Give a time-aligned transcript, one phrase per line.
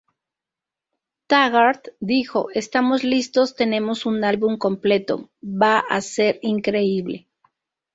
[1.27, 7.27] Taggart dijo: "Estamos listos, tenemos un álbum completo, va a ser increíble.